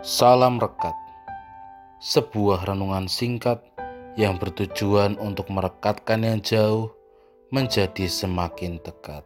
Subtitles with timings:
[0.00, 0.96] Salam Rekat
[2.00, 3.60] Sebuah renungan singkat
[4.16, 6.88] yang bertujuan untuk merekatkan yang jauh
[7.52, 9.20] menjadi semakin dekat.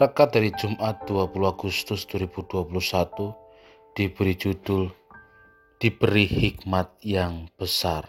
[0.00, 2.72] Rekat dari Jumat 20 Agustus 2021
[3.92, 4.88] diberi judul
[5.76, 8.08] Diberi Hikmat yang Besar.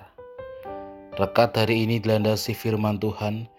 [1.20, 3.52] Rekat hari ini dilandasi firman Tuhan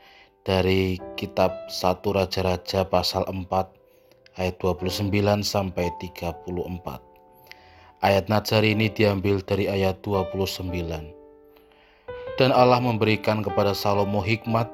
[0.49, 3.53] dari kitab 1 Raja-Raja pasal 4
[4.41, 5.13] ayat 29
[5.45, 7.12] sampai 34.
[8.03, 10.75] Ayat Nazar ini diambil dari ayat 29.
[12.35, 14.67] Dan Allah memberikan kepada Salomo hikmat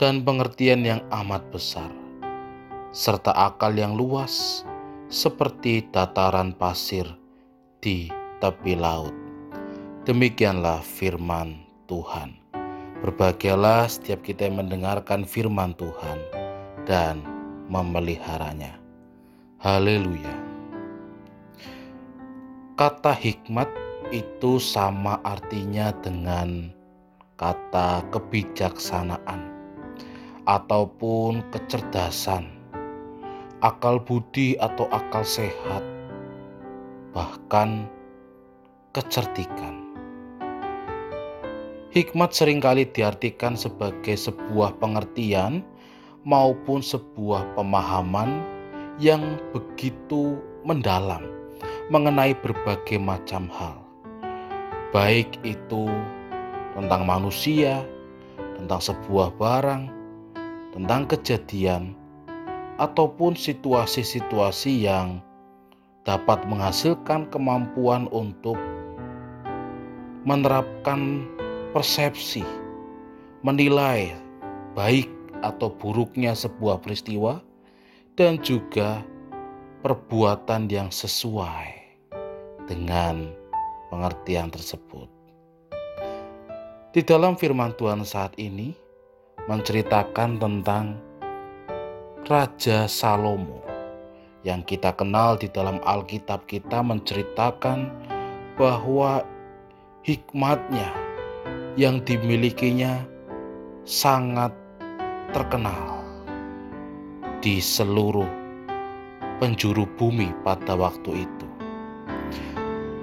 [0.00, 1.92] dan pengertian yang amat besar,
[2.96, 4.64] serta akal yang luas
[5.12, 7.04] seperti dataran pasir
[7.84, 8.08] di
[8.40, 9.12] tepi laut.
[10.08, 11.60] Demikianlah firman
[11.92, 12.40] Tuhan.
[13.04, 16.16] Berbahagialah setiap kita yang mendengarkan firman Tuhan
[16.88, 17.20] dan
[17.68, 18.80] memeliharanya.
[19.60, 20.39] Haleluya!
[22.80, 23.68] Kata hikmat
[24.08, 26.72] itu sama artinya dengan
[27.36, 29.52] kata kebijaksanaan
[30.48, 32.48] ataupun kecerdasan,
[33.60, 35.84] akal budi atau akal sehat,
[37.12, 37.84] bahkan
[38.96, 39.92] kecerdikan.
[41.92, 45.60] Hikmat sering kali diartikan sebagai sebuah pengertian
[46.24, 48.40] maupun sebuah pemahaman
[48.96, 51.39] yang begitu mendalam
[51.90, 53.82] mengenai berbagai macam hal,
[54.94, 55.90] baik itu
[56.78, 57.82] tentang manusia,
[58.54, 59.90] tentang sebuah barang,
[60.70, 61.98] tentang kejadian,
[62.78, 65.18] ataupun situasi-situasi yang
[66.06, 68.54] dapat menghasilkan kemampuan untuk
[70.22, 71.26] menerapkan
[71.74, 72.46] persepsi,
[73.42, 74.14] menilai
[74.78, 75.10] baik
[75.42, 77.42] atau buruknya sebuah peristiwa,
[78.14, 79.02] dan juga
[79.82, 81.79] perbuatan yang sesuai
[82.70, 83.26] dengan
[83.90, 85.10] pengertian tersebut.
[86.94, 88.70] Di dalam firman Tuhan saat ini
[89.50, 90.94] menceritakan tentang
[92.30, 93.58] Raja Salomo
[94.46, 97.90] yang kita kenal di dalam Alkitab kita menceritakan
[98.54, 99.26] bahwa
[100.06, 100.94] hikmatnya
[101.74, 103.02] yang dimilikinya
[103.82, 104.54] sangat
[105.34, 106.02] terkenal
[107.40, 108.28] di seluruh
[109.40, 111.39] penjuru bumi pada waktu itu.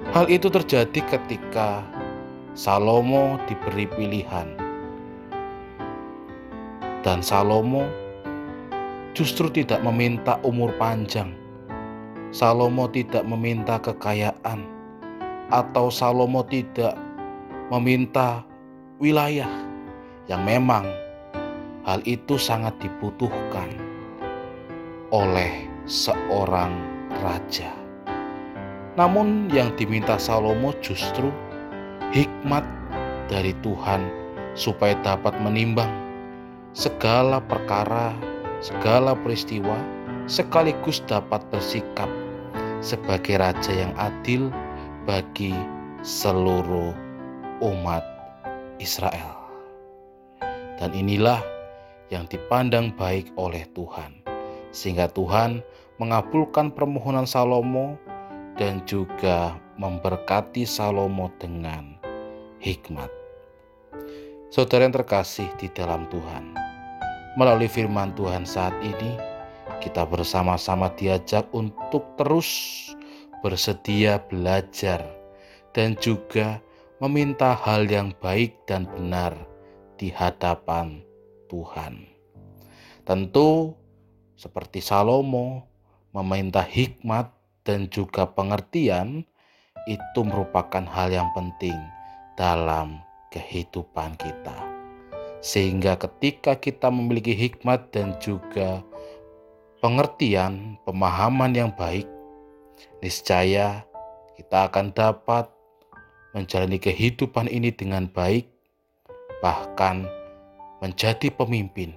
[0.08, 1.84] Hal itu terjadi ketika
[2.56, 4.50] Salomo diberi pilihan,
[7.04, 7.84] dan Salomo
[9.12, 11.36] justru tidak meminta umur panjang.
[12.34, 14.64] Salomo tidak meminta kekayaan,
[15.52, 16.96] atau Salomo tidak
[17.68, 18.42] meminta
[18.96, 19.48] wilayah
[20.24, 20.88] yang memang
[21.86, 23.70] hal itu sangat dibutuhkan
[25.12, 26.74] oleh seorang
[27.22, 27.77] raja.
[28.98, 31.30] Namun yang diminta Salomo justru
[32.10, 32.66] hikmat
[33.30, 34.02] dari Tuhan
[34.58, 35.86] supaya dapat menimbang
[36.74, 38.10] segala perkara,
[38.58, 39.78] segala peristiwa,
[40.26, 42.10] sekaligus dapat bersikap
[42.82, 44.50] sebagai raja yang adil
[45.06, 45.54] bagi
[46.02, 46.90] seluruh
[47.62, 48.02] umat
[48.82, 49.38] Israel.
[50.82, 51.38] Dan inilah
[52.10, 54.26] yang dipandang baik oleh Tuhan,
[54.74, 55.62] sehingga Tuhan
[56.02, 57.94] mengabulkan permohonan Salomo
[58.58, 61.94] dan juga memberkati Salomo dengan
[62.58, 63.08] hikmat.
[64.50, 66.58] Saudara yang terkasih di dalam Tuhan,
[67.38, 69.14] melalui firman Tuhan saat ini,
[69.78, 72.50] kita bersama-sama diajak untuk terus
[73.38, 75.06] bersedia belajar
[75.70, 76.58] dan juga
[76.98, 79.38] meminta hal yang baik dan benar
[79.94, 80.98] di hadapan
[81.46, 82.10] Tuhan.
[83.06, 83.78] Tentu,
[84.34, 85.70] seperti Salomo
[86.10, 87.37] meminta hikmat
[87.68, 89.28] dan juga pengertian
[89.84, 91.76] itu merupakan hal yang penting
[92.40, 94.56] dalam kehidupan kita.
[95.44, 98.80] Sehingga ketika kita memiliki hikmat dan juga
[99.84, 102.08] pengertian, pemahaman yang baik,
[103.04, 103.84] niscaya
[104.40, 105.52] kita akan dapat
[106.32, 108.48] menjalani kehidupan ini dengan baik,
[109.44, 110.08] bahkan
[110.80, 111.92] menjadi pemimpin,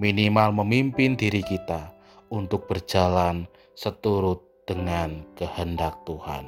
[0.00, 1.92] minimal memimpin diri kita
[2.32, 3.44] untuk berjalan
[3.76, 6.46] seturut dengan kehendak Tuhan.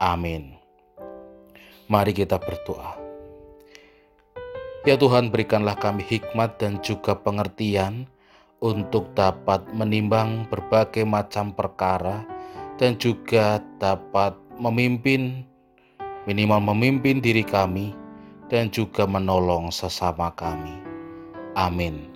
[0.00, 0.56] Amin.
[1.86, 2.98] Mari kita berdoa.
[4.86, 8.06] Ya Tuhan, berikanlah kami hikmat dan juga pengertian
[8.62, 12.22] untuk dapat menimbang berbagai macam perkara
[12.78, 15.44] dan juga dapat memimpin,
[16.24, 17.92] minimal memimpin diri kami
[18.46, 20.78] dan juga menolong sesama kami.
[21.58, 22.15] Amin.